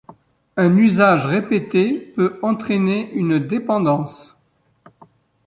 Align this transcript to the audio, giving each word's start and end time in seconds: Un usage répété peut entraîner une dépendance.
Un 0.57 0.77
usage 0.77 1.27
répété 1.27 1.93
peut 1.99 2.39
entraîner 2.41 3.13
une 3.13 3.37
dépendance. 3.37 4.35